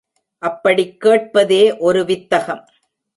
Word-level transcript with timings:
அப்படிக் 0.37 0.99
கேட்பதே 0.99 1.77
ஒரு 1.77 2.05
வித்தகம். 2.05 2.65